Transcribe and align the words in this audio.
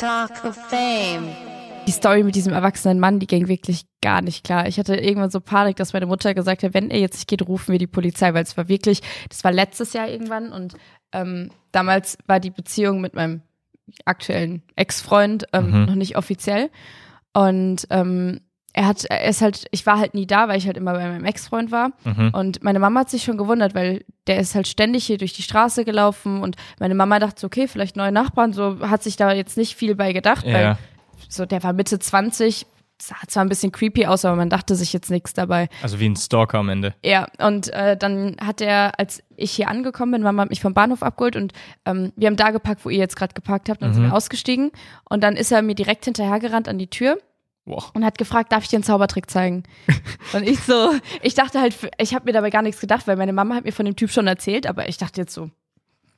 Talk 0.00 0.44
of 0.46 0.56
Fame. 0.56 1.28
Die 1.86 1.92
Story 1.92 2.22
mit 2.22 2.34
diesem 2.34 2.54
erwachsenen 2.54 3.00
Mann, 3.00 3.18
die 3.18 3.26
ging 3.26 3.48
wirklich 3.48 3.82
gar 4.00 4.22
nicht 4.22 4.44
klar. 4.44 4.66
Ich 4.66 4.78
hatte 4.78 4.94
irgendwann 4.96 5.28
so 5.30 5.40
Panik, 5.40 5.76
dass 5.76 5.92
meine 5.92 6.06
Mutter 6.06 6.32
gesagt 6.32 6.62
hat, 6.62 6.72
wenn 6.72 6.90
er 6.90 7.00
jetzt 7.00 7.16
nicht 7.16 7.28
geht, 7.28 7.46
rufen 7.46 7.72
wir 7.72 7.78
die 7.78 7.86
Polizei, 7.86 8.32
weil 8.32 8.44
es 8.44 8.56
war 8.56 8.68
wirklich, 8.68 9.02
das 9.28 9.44
war 9.44 9.52
letztes 9.52 9.92
Jahr 9.92 10.08
irgendwann 10.08 10.52
und 10.52 10.74
ähm, 11.12 11.50
damals 11.72 12.16
war 12.26 12.40
die 12.40 12.50
Beziehung 12.50 13.02
mit 13.02 13.14
meinem 13.14 13.42
aktuellen 14.06 14.62
Ex-Freund 14.76 15.46
ähm, 15.52 15.70
Mhm. 15.70 15.84
noch 15.86 15.94
nicht 15.96 16.16
offiziell. 16.16 16.70
Und 17.34 17.86
ähm, 17.90 18.40
er 18.72 18.86
hat, 18.86 19.04
er 19.04 19.24
ist 19.24 19.40
halt, 19.40 19.66
ich 19.72 19.84
war 19.86 19.98
halt 19.98 20.14
nie 20.14 20.26
da, 20.26 20.48
weil 20.48 20.58
ich 20.58 20.66
halt 20.66 20.76
immer 20.76 20.92
bei 20.92 21.08
meinem 21.08 21.24
Ex-Freund 21.24 21.72
war. 21.72 21.90
Mhm. 22.04 22.30
Und 22.32 22.62
meine 22.62 22.78
Mama 22.78 23.00
hat 23.00 23.10
sich 23.10 23.24
schon 23.24 23.36
gewundert, 23.36 23.74
weil 23.74 24.04
der 24.26 24.38
ist 24.38 24.54
halt 24.54 24.68
ständig 24.68 25.04
hier 25.06 25.18
durch 25.18 25.32
die 25.32 25.42
Straße 25.42 25.84
gelaufen 25.84 26.42
und 26.42 26.56
meine 26.78 26.94
Mama 26.94 27.18
dachte 27.18 27.40
so, 27.40 27.46
okay, 27.48 27.66
vielleicht 27.66 27.96
neue 27.96 28.12
Nachbarn, 28.12 28.52
so 28.52 28.78
hat 28.88 29.02
sich 29.02 29.16
da 29.16 29.32
jetzt 29.32 29.56
nicht 29.56 29.74
viel 29.74 29.94
bei 29.96 30.12
gedacht, 30.12 30.44
weil 30.46 30.62
Ja, 30.62 30.78
so 31.28 31.46
der 31.46 31.62
war 31.64 31.72
Mitte 31.72 31.98
20, 31.98 32.66
sah 33.02 33.16
zwar 33.26 33.44
ein 33.44 33.48
bisschen 33.48 33.72
creepy 33.72 34.06
aus, 34.06 34.24
aber 34.24 34.36
man 34.36 34.50
dachte 34.50 34.76
sich 34.76 34.92
jetzt 34.92 35.10
nichts 35.10 35.32
dabei. 35.32 35.68
also 35.82 35.98
wie 35.98 36.08
ein 36.08 36.16
Stalker 36.16 36.58
am 36.58 36.68
Ende. 36.68 36.94
Ja, 37.04 37.26
und 37.38 37.72
äh, 37.72 37.96
dann 37.96 38.36
hat 38.44 38.60
er, 38.60 38.98
als 38.98 39.22
ich 39.36 39.52
hier 39.52 39.68
angekommen 39.68 40.12
bin, 40.12 40.22
Mama 40.22 40.42
hat 40.42 40.50
mich 40.50 40.60
vom 40.60 40.74
Bahnhof 40.74 41.02
abgeholt 41.02 41.34
und 41.34 41.52
ähm, 41.86 42.12
wir 42.14 42.28
haben 42.28 42.36
da 42.36 42.50
geparkt, 42.50 42.84
wo 42.84 42.90
ihr 42.90 42.98
jetzt 42.98 43.16
gerade 43.16 43.34
geparkt 43.34 43.68
habt, 43.68 43.82
dann 43.82 43.94
sind 43.94 44.04
wir 44.04 44.14
ausgestiegen 44.14 44.70
und 45.08 45.22
dann 45.24 45.34
ist 45.34 45.50
er 45.50 45.62
mir 45.62 45.74
direkt 45.74 46.04
hinterhergerannt 46.04 46.68
an 46.68 46.78
die 46.78 46.88
Tür 46.88 47.18
Boah. 47.64 47.84
und 47.94 48.04
hat 48.04 48.18
gefragt, 48.18 48.52
darf 48.52 48.64
ich 48.64 48.68
dir 48.70 48.76
einen 48.76 48.84
Zaubertrick 48.84 49.30
zeigen? 49.30 49.62
und 50.32 50.42
ich 50.48 50.60
so, 50.60 50.92
ich 51.22 51.34
dachte 51.34 51.60
halt, 51.60 51.76
ich 51.98 52.14
habe 52.14 52.24
mir 52.26 52.32
dabei 52.32 52.50
gar 52.50 52.62
nichts 52.62 52.80
gedacht, 52.80 53.06
weil 53.06 53.16
meine 53.16 53.32
Mama 53.32 53.54
hat 53.54 53.64
mir 53.64 53.72
von 53.72 53.84
dem 53.86 53.96
Typ 53.96 54.10
schon 54.10 54.26
erzählt, 54.26 54.66
aber 54.66 54.88
ich 54.88 54.96
dachte 54.98 55.20
jetzt 55.20 55.34
so, 55.34 55.50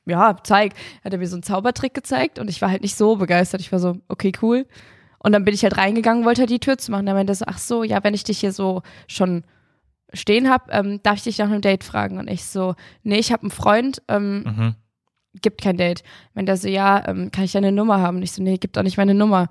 ja, 0.05 0.35
zeig. 0.43 0.73
Hat 1.03 1.13
er 1.13 1.19
mir 1.19 1.27
so 1.27 1.35
einen 1.35 1.43
Zaubertrick 1.43 1.93
gezeigt 1.93 2.37
und 2.39 2.49
ich 2.49 2.61
war 2.61 2.69
halt 2.69 2.81
nicht 2.81 2.95
so 2.95 3.15
begeistert. 3.15 3.61
Ich 3.61 3.71
war 3.71 3.79
so, 3.79 3.97
okay, 4.09 4.31
cool. 4.41 4.65
Und 5.19 5.31
dann 5.31 5.45
bin 5.45 5.53
ich 5.53 5.63
halt 5.63 5.77
reingegangen, 5.77 6.25
wollte 6.25 6.41
halt 6.41 6.49
die 6.49 6.59
Tür 6.59 6.77
zu 6.77 6.91
machen. 6.91 7.05
Da 7.05 7.13
meinte 7.13 7.31
er 7.31 7.35
so, 7.35 7.45
ach 7.47 7.57
so, 7.57 7.83
ja, 7.83 8.03
wenn 8.03 8.13
ich 8.13 8.25
dich 8.25 8.39
hier 8.39 8.51
so 8.51 8.81
schon 9.07 9.45
stehen 10.11 10.49
hab, 10.49 10.73
ähm, 10.73 10.99
darf 11.03 11.15
ich 11.15 11.23
dich 11.23 11.37
nach 11.37 11.45
einem 11.45 11.61
Date 11.61 11.83
fragen? 11.85 12.17
Und 12.19 12.29
ich 12.29 12.43
so, 12.45 12.75
nee, 13.03 13.17
ich 13.17 13.31
habe 13.31 13.43
einen 13.43 13.51
Freund, 13.51 14.01
ähm, 14.09 14.43
Mhm. 14.45 14.75
gibt 15.41 15.61
kein 15.61 15.77
Date. 15.77 16.03
Wenn 16.33 16.45
der 16.45 16.57
so, 16.57 16.67
ja, 16.67 17.07
ähm, 17.07 17.31
kann 17.31 17.45
ich 17.45 17.53
deine 17.53 17.71
Nummer 17.71 18.01
haben? 18.01 18.17
Und 18.17 18.23
ich 18.23 18.33
so, 18.33 18.43
nee, 18.43 18.57
gibt 18.57 18.77
auch 18.77 18.83
nicht 18.83 18.97
meine 18.97 19.13
Nummer. 19.13 19.47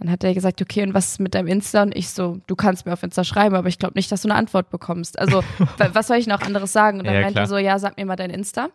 Dann 0.00 0.10
hat 0.10 0.24
er 0.24 0.32
gesagt, 0.34 0.60
okay, 0.62 0.82
und 0.82 0.94
was 0.94 1.12
ist 1.12 1.20
mit 1.20 1.34
deinem 1.34 1.46
Insta? 1.46 1.82
Und 1.82 1.94
ich 1.94 2.08
so, 2.10 2.38
du 2.46 2.56
kannst 2.56 2.86
mir 2.86 2.92
auf 2.94 3.02
Insta 3.02 3.22
schreiben, 3.22 3.54
aber 3.54 3.68
ich 3.68 3.78
glaube 3.78 3.94
nicht, 3.96 4.10
dass 4.10 4.22
du 4.22 4.28
eine 4.28 4.34
Antwort 4.36 4.70
bekommst. 4.70 5.18
Also, 5.18 5.42
wa- 5.76 5.90
was 5.92 6.06
soll 6.08 6.16
ich 6.16 6.26
noch 6.26 6.40
anderes 6.40 6.72
sagen? 6.72 6.98
Und 7.00 7.04
dann 7.06 7.14
Ja, 7.14 7.20
meinte 7.20 7.38
er 7.40 7.46
so, 7.46 7.58
ja, 7.58 7.78
sag 7.78 7.96
mir 7.98 8.06
mal 8.06 8.16
dein 8.16 8.30
Insta. 8.30 8.70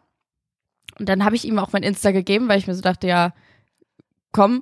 Und 1.00 1.10
dann 1.10 1.26
habe 1.26 1.36
ich 1.36 1.44
ihm 1.46 1.58
auch 1.60 1.74
mein 1.74 1.84
Insta 1.84 2.12
gegeben, 2.12 2.48
weil 2.48 2.60
ich 2.60 2.68
mir 2.68 2.76
so 2.76 2.82
dachte, 2.82 3.08
ja, 3.08 3.34
komm. 4.32 4.58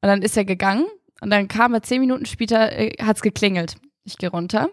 Und 0.00 0.08
dann 0.08 0.22
ist 0.22 0.36
er 0.36 0.44
gegangen 0.44 0.86
und 1.20 1.30
dann 1.30 1.48
kam 1.48 1.74
er 1.74 1.82
zehn 1.82 2.00
Minuten 2.00 2.24
später, 2.26 2.70
äh, 2.72 2.92
hat's 3.02 3.20
geklingelt. 3.22 3.76
Ich 4.06 4.16
gehe 4.18 4.30
runter. 4.30 4.68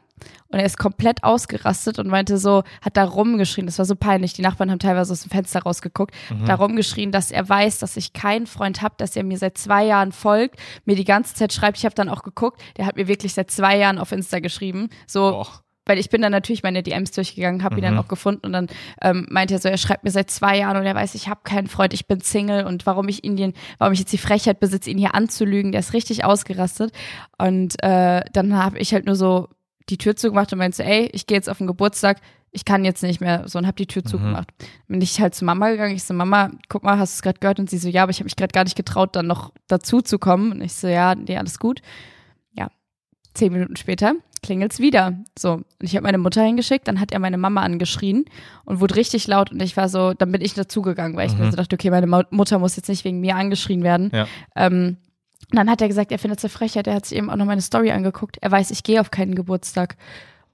Und 0.49 0.59
er 0.59 0.65
ist 0.65 0.77
komplett 0.77 1.23
ausgerastet 1.23 1.99
und 1.99 2.07
meinte 2.07 2.37
so, 2.37 2.63
hat 2.81 2.95
da 2.95 3.03
rumgeschrien, 3.03 3.65
das 3.65 3.77
war 3.79 3.85
so 3.85 3.95
peinlich, 3.95 4.31
die 4.33 4.41
Nachbarn 4.43 4.71
haben 4.71 4.79
teilweise 4.79 5.11
aus 5.11 5.23
dem 5.23 5.31
Fenster 5.31 5.63
rausgeguckt, 5.63 6.13
Mhm. 6.29 6.45
da 6.45 6.55
rumgeschrien, 6.55 7.11
dass 7.11 7.31
er 7.31 7.49
weiß, 7.49 7.79
dass 7.79 7.97
ich 7.97 8.13
keinen 8.13 8.45
Freund 8.47 8.81
habe, 8.81 8.93
dass 8.97 9.15
er 9.17 9.23
mir 9.23 9.37
seit 9.37 9.57
zwei 9.57 9.83
Jahren 9.85 10.11
folgt, 10.13 10.59
mir 10.85 10.95
die 10.95 11.03
ganze 11.03 11.33
Zeit 11.33 11.51
schreibt, 11.51 11.79
ich 11.79 11.85
habe 11.85 11.95
dann 11.95 12.07
auch 12.09 12.23
geguckt, 12.23 12.61
der 12.77 12.85
hat 12.85 12.95
mir 12.95 13.07
wirklich 13.07 13.33
seit 13.33 13.51
zwei 13.51 13.77
Jahren 13.77 13.97
auf 13.97 14.11
Insta 14.11 14.39
geschrieben, 14.39 14.89
so, 15.07 15.31
Boah. 15.31 15.47
Weil 15.85 15.97
ich 15.99 16.09
bin 16.09 16.21
dann 16.21 16.31
natürlich 16.31 16.63
meine 16.63 16.81
DMs 16.83 17.11
durchgegangen, 17.11 17.63
habe 17.63 17.75
ihn 17.77 17.81
dann 17.81 17.93
Mhm. 17.95 17.99
auch 17.99 18.07
gefunden 18.07 18.45
und 18.45 18.53
dann 18.53 18.67
ähm, 19.01 19.27
meinte 19.29 19.53
er 19.53 19.59
so, 19.59 19.67
er 19.69 19.77
schreibt 19.77 20.03
mir 20.03 20.11
seit 20.11 20.31
zwei 20.31 20.57
Jahren 20.57 20.77
und 20.77 20.85
er 20.85 20.95
weiß, 20.95 21.13
ich 21.15 21.27
habe 21.27 21.41
keinen 21.43 21.67
Freund, 21.67 21.93
ich 21.93 22.07
bin 22.07 22.21
Single 22.21 22.65
und 22.65 22.85
warum 22.85 23.07
ich 23.09 23.23
ihn, 23.23 23.35
den- 23.35 23.53
warum 23.79 23.93
ich 23.93 23.99
jetzt 23.99 24.13
die 24.13 24.17
Frechheit 24.17 24.59
besitze, 24.59 24.89
ihn 24.89 24.97
hier 24.97 25.13
anzulügen, 25.15 25.71
der 25.71 25.79
ist 25.79 25.93
richtig 25.93 26.23
ausgerastet 26.25 26.93
und 27.37 27.75
äh, 27.83 28.21
dann 28.31 28.55
habe 28.55 28.79
ich 28.79 28.93
halt 28.93 29.05
nur 29.05 29.15
so 29.15 29.49
die 29.89 29.97
Tür 29.97 30.15
zugemacht 30.15 30.53
und 30.53 30.59
meinte 30.59 30.77
so, 30.77 30.83
ey, 30.83 31.09
ich 31.11 31.27
gehe 31.27 31.35
jetzt 31.37 31.49
auf 31.49 31.57
den 31.57 31.67
Geburtstag, 31.67 32.19
ich 32.55 32.65
kann 32.65 32.85
jetzt 32.85 33.01
nicht 33.03 33.19
mehr 33.19 33.47
so 33.49 33.57
und 33.57 33.65
habe 33.65 33.75
die 33.75 33.87
Tür 33.87 34.05
zugemacht. 34.05 34.47
Bin 34.87 35.01
ich 35.01 35.19
halt 35.19 35.33
zu 35.33 35.43
Mama 35.43 35.71
gegangen, 35.71 35.95
ich 35.95 36.03
so, 36.03 36.13
Mama, 36.13 36.51
guck 36.69 36.83
mal, 36.83 36.99
hast 36.99 37.15
du 37.15 37.17
es 37.17 37.21
gerade 37.23 37.39
gehört? 37.39 37.59
Und 37.59 37.67
sie 37.69 37.79
so, 37.79 37.89
ja, 37.89 38.03
aber 38.03 38.11
ich 38.11 38.17
habe 38.19 38.25
mich 38.25 38.35
gerade 38.35 38.51
gar 38.53 38.63
nicht 38.63 38.75
getraut, 38.77 39.15
dann 39.15 39.25
noch 39.25 39.51
dazu 39.67 40.01
zu 40.01 40.19
kommen 40.19 40.51
und 40.51 40.61
ich 40.61 40.73
so, 40.73 40.87
ja, 40.87 41.15
nee, 41.15 41.35
alles 41.35 41.57
gut. 41.57 41.81
Ja, 42.53 42.67
zehn 43.33 43.51
Minuten 43.51 43.75
später 43.75 44.13
klingelt's 44.43 44.79
wieder. 44.79 45.13
So, 45.37 45.53
und 45.53 45.65
ich 45.79 45.95
habe 45.95 46.03
meine 46.03 46.19
Mutter 46.19 46.43
hingeschickt, 46.43 46.87
dann 46.87 46.99
hat 46.99 47.11
er 47.11 47.17
meine 47.19 47.37
Mama 47.39 47.61
angeschrien 47.63 48.25
und 48.65 48.79
wurde 48.79 48.95
richtig 48.95 49.25
laut 49.25 49.51
und 49.51 49.61
ich 49.61 49.75
war 49.75 49.89
so, 49.89 50.13
dann 50.13 50.31
bin 50.31 50.41
ich 50.41 50.53
dazugegangen, 50.53 51.17
weil 51.17 51.27
ich 51.27 51.35
mir 51.37 51.45
Mhm. 51.45 51.51
so 51.51 51.57
dachte, 51.57 51.75
okay, 51.75 51.89
meine 51.89 52.25
Mutter 52.29 52.59
muss 52.59 52.75
jetzt 52.75 52.89
nicht 52.89 53.03
wegen 53.05 53.19
mir 53.19 53.35
angeschrien 53.35 53.81
werden. 53.81 54.11
Ja. 54.13 54.27
Ähm, 54.55 54.97
und 55.51 55.57
dann 55.57 55.69
hat 55.69 55.81
er 55.81 55.87
gesagt, 55.87 56.11
er 56.11 56.19
findet 56.19 56.37
es 56.39 56.45
eine 56.45 56.49
Frechheit, 56.51 56.85
er 56.87 56.93
hat 56.95 57.05
sich 57.05 57.17
eben 57.17 57.29
auch 57.29 57.35
noch 57.35 57.45
meine 57.45 57.61
Story 57.61 57.91
angeguckt. 57.91 58.37
Er 58.41 58.51
weiß, 58.51 58.71
ich 58.71 58.83
gehe 58.83 59.01
auf 59.01 59.11
keinen 59.11 59.35
Geburtstag. 59.35 59.97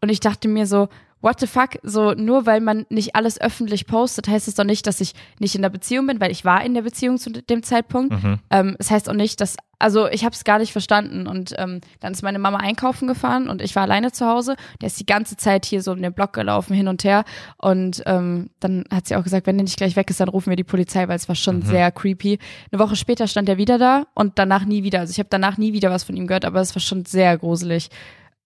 Und 0.02 0.10
ich 0.10 0.20
dachte 0.20 0.48
mir 0.48 0.66
so, 0.66 0.90
what 1.22 1.40
the 1.40 1.48
fuck, 1.48 1.72
so 1.84 2.14
nur 2.14 2.46
weil 2.46 2.60
man 2.62 2.86
nicht 2.90 3.16
alles 3.16 3.40
öffentlich 3.40 3.86
postet, 3.88 4.28
heißt 4.28 4.48
es 4.48 4.56
doch 4.56 4.64
nicht, 4.64 4.88
dass 4.88 5.02
ich 5.02 5.14
nicht 5.40 5.56
in 5.56 5.62
der 5.62 5.70
Beziehung 5.70 6.08
bin, 6.08 6.20
weil 6.22 6.32
ich 6.32 6.46
war 6.46 6.64
in 6.64 6.74
der 6.74 6.82
Beziehung 6.84 7.18
zu 7.18 7.30
dem 7.30 7.64
Zeitpunkt. 7.64 8.12
Mhm. 8.24 8.40
Ähm, 8.50 8.76
es 8.80 8.90
heißt 8.92 9.10
auch 9.10 9.14
nicht, 9.14 9.40
dass, 9.42 9.58
also 9.80 10.08
ich 10.10 10.26
habe 10.26 10.36
es 10.36 10.44
gar 10.44 10.60
nicht 10.60 10.74
verstanden. 10.74 11.26
Und 11.26 11.56
ähm, 11.58 11.80
dann 12.02 12.12
ist 12.12 12.22
meine 12.22 12.38
Mama 12.38 12.58
einkaufen 12.58 13.08
gefahren 13.08 13.50
und 13.50 13.62
ich 13.62 13.76
war 13.76 13.84
alleine 13.84 14.12
zu 14.12 14.28
Hause. 14.28 14.56
Der 14.82 14.88
ist 14.88 15.00
die 15.00 15.06
ganze 15.06 15.38
Zeit 15.38 15.66
hier 15.66 15.82
so 15.82 15.94
um 15.94 16.02
den 16.02 16.14
Block 16.14 16.34
gelaufen, 16.34 16.74
hin 16.74 16.90
und 16.90 17.04
her. 17.04 17.24
Und 17.58 18.04
ähm, 18.06 18.50
dann 18.60 18.84
hat 18.92 19.08
sie 19.08 19.16
auch 19.16 19.24
gesagt, 19.24 19.48
wenn 19.48 19.58
der 19.58 19.64
nicht 19.64 19.78
gleich 19.78 19.96
weg 19.96 20.10
ist, 20.10 20.20
dann 20.20 20.30
rufen 20.30 20.50
wir 20.50 20.58
die 20.58 20.64
Polizei, 20.64 21.08
weil 21.08 21.16
es 21.16 21.28
war 21.30 21.36
schon 21.36 21.62
sehr 21.62 21.92
creepy. 21.92 22.40
Eine 22.72 22.80
Woche 22.80 22.98
später 22.98 23.28
stand 23.28 23.48
er 23.50 23.58
wieder 23.58 23.78
da 23.78 24.06
und 24.14 24.38
danach 24.38 24.66
nie 24.66 24.84
wieder. 24.84 25.00
Also 25.00 25.12
ich 25.12 25.20
habe 25.20 25.30
danach 25.30 25.58
nie 25.58 25.74
wieder 25.74 25.90
was 25.90 26.04
von 26.04 26.16
ihm 26.16 26.28
gehört, 26.28 26.46
aber 26.46 26.60
es 26.60 26.76
war 26.76 26.82
schon 26.82 27.06
sehr 27.06 27.38
gruselig. 27.38 27.90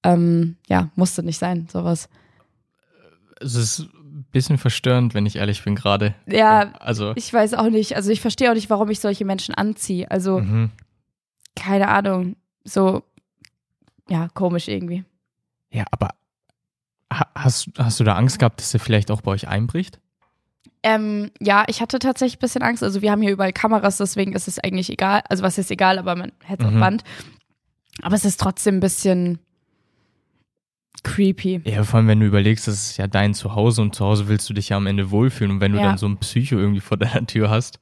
Ähm, 0.04 0.58
ja, 0.68 0.90
musste 0.96 1.24
nicht 1.24 1.40
sein, 1.40 1.68
sowas. 1.72 2.10
Es 3.42 3.56
ist 3.56 3.80
ein 3.80 4.26
bisschen 4.32 4.58
verstörend, 4.58 5.16
wenn 5.16 5.26
ich 5.26 5.38
ehrlich 5.38 5.64
bin 5.64 5.76
gerade. 5.76 6.14
Ja, 6.28 6.74
Also, 6.80 7.14
ich 7.16 7.34
weiß 7.34 7.56
auch 7.56 7.70
nicht. 7.70 7.96
Also 7.96 8.12
ich 8.12 8.22
verstehe 8.22 8.52
auch 8.52 8.56
nicht, 8.56 8.70
warum 8.70 8.90
ich 8.90 9.00
solche 9.00 9.26
Menschen 9.26 9.56
anziehe. 9.56 10.10
Also 10.12 10.40
mhm. 10.40 10.70
Keine 11.56 11.88
Ahnung. 11.90 12.36
So, 12.64 13.04
ja, 14.10 14.28
komisch 14.34 14.68
irgendwie. 14.68 15.04
ja, 15.72 15.86
aber 15.92 16.10
ha- 17.12 17.30
hast, 17.36 17.70
hast 17.78 18.00
du 18.00 18.04
da 18.04 18.16
Angst 18.16 18.40
gehabt, 18.40 18.60
dass 18.62 18.74
er 18.74 18.80
vielleicht 18.80 19.12
auch 19.12 19.22
bei 19.22 19.32
euch 19.32 19.48
einbricht? 19.48 20.00
Ähm, 20.86 21.32
ja, 21.40 21.64
ich 21.68 21.82
hatte 21.82 21.98
tatsächlich 22.00 22.38
ein 22.38 22.42
bisschen 22.42 22.62
Angst. 22.62 22.84
Also 22.84 23.02
wir 23.02 23.12
haben 23.12 23.22
hier 23.22 23.32
überall 23.32 23.54
Kameras, 23.54 23.98
deswegen 23.98 24.34
ist 24.34 24.48
es 24.50 24.60
eigentlich 24.60 24.90
egal. 24.90 25.22
Also 25.30 25.42
was 25.44 25.58
ist 25.58 25.72
egal, 25.72 25.98
aber 25.98 26.16
man 26.16 26.32
hätte 26.44 26.66
auf 26.68 26.74
Mhm. 26.74 26.80
Band. 26.82 27.04
Aber 28.02 28.16
es 28.16 28.26
ist 28.26 28.40
trotzdem 28.40 28.76
ein 28.78 28.80
bisschen 28.82 29.40
creepy. 31.04 31.62
Ja, 31.66 31.84
vor 31.84 31.98
allem, 32.00 32.08
wenn 32.08 32.20
du 32.20 32.26
überlegst, 32.26 32.68
das 32.68 32.76
ist 32.92 32.98
ja 32.98 33.08
dein 33.08 33.34
Zuhause 33.34 33.82
und 33.82 33.96
zu 33.96 34.06
Hause 34.06 34.28
willst 34.28 34.50
du 34.50 34.54
dich 34.54 34.70
ja 34.70 34.78
am 34.78 34.88
Ende 34.88 35.12
wohlfühlen. 35.12 35.52
Und 35.52 35.62
wenn 35.62 35.72
du 35.74 35.78
Ja. 35.80 35.86
dann 35.86 35.98
so 35.98 36.06
ein 36.08 36.18
Psycho 36.18 36.56
irgendwie 36.58 36.82
vor 36.82 36.98
deiner 36.98 37.26
Tür 37.28 37.50
hast. 37.50 37.80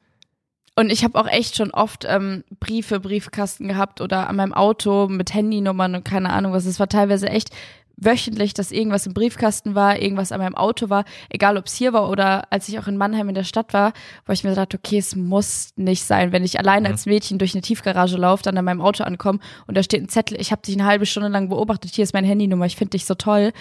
Und 0.81 0.91
ich 0.91 1.03
habe 1.03 1.19
auch 1.19 1.27
echt 1.27 1.55
schon 1.57 1.69
oft 1.69 2.05
ähm, 2.09 2.43
Briefe, 2.59 2.99
Briefkasten 2.99 3.67
gehabt 3.67 4.01
oder 4.01 4.27
an 4.27 4.35
meinem 4.35 4.51
Auto 4.53 5.07
mit 5.07 5.31
Handynummern 5.31 5.93
und 5.93 6.03
keine 6.03 6.31
Ahnung 6.31 6.53
was. 6.53 6.65
Es 6.65 6.79
war 6.79 6.89
teilweise 6.89 7.29
echt 7.29 7.51
wöchentlich, 7.97 8.55
dass 8.55 8.71
irgendwas 8.71 9.05
im 9.05 9.13
Briefkasten 9.13 9.75
war, 9.75 10.01
irgendwas 10.01 10.31
an 10.31 10.39
meinem 10.39 10.55
Auto 10.55 10.89
war, 10.89 11.05
egal 11.29 11.55
ob 11.55 11.67
es 11.67 11.75
hier 11.75 11.93
war 11.93 12.09
oder 12.09 12.51
als 12.51 12.67
ich 12.67 12.79
auch 12.79 12.87
in 12.87 12.97
Mannheim 12.97 13.29
in 13.29 13.35
der 13.35 13.43
Stadt 13.43 13.73
war, 13.73 13.93
wo 14.25 14.33
ich 14.33 14.43
mir 14.43 14.55
dachte, 14.55 14.79
okay, 14.79 14.97
es 14.97 15.15
muss 15.15 15.73
nicht 15.75 16.03
sein, 16.03 16.31
wenn 16.31 16.43
ich 16.43 16.57
allein 16.57 16.87
als 16.87 17.05
Mädchen 17.05 17.37
durch 17.37 17.53
eine 17.53 17.61
Tiefgarage 17.61 18.17
laufe, 18.17 18.41
dann 18.41 18.57
an 18.57 18.65
meinem 18.65 18.81
Auto 18.81 19.03
ankomme 19.03 19.37
und 19.67 19.77
da 19.77 19.83
steht 19.83 20.01
ein 20.01 20.09
Zettel, 20.09 20.41
ich 20.41 20.51
habe 20.51 20.63
dich 20.63 20.73
eine 20.73 20.85
halbe 20.87 21.05
Stunde 21.05 21.29
lang 21.29 21.49
beobachtet, 21.49 21.91
hier 21.93 22.03
ist 22.03 22.15
meine 22.15 22.25
Handynummer, 22.25 22.65
ich 22.65 22.75
finde 22.75 22.91
dich 22.97 23.05
so 23.05 23.13
toll, 23.13 23.51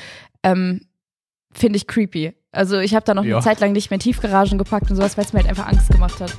ähm, 0.42 0.86
finde 1.52 1.76
ich 1.76 1.86
creepy. 1.86 2.32
Also 2.50 2.78
ich 2.78 2.94
habe 2.94 3.04
da 3.04 3.12
noch 3.12 3.24
Ja. 3.24 3.36
eine 3.36 3.44
Zeit 3.44 3.60
lang 3.60 3.72
nicht 3.72 3.90
mehr 3.90 3.98
Tiefgaragen 3.98 4.56
gepackt 4.56 4.88
und 4.90 4.96
sowas, 4.96 5.18
weil 5.18 5.26
es 5.26 5.34
mir 5.34 5.40
halt 5.40 5.50
einfach 5.50 5.68
Angst 5.68 5.90
gemacht 5.90 6.18
hat. 6.18 6.34